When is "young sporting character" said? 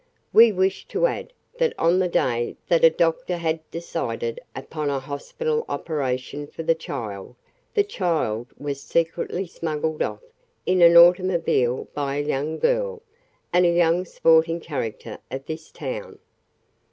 13.71-15.19